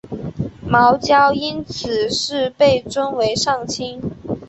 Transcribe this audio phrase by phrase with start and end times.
[0.67, 4.01] 茅焦因此事被尊为上卿。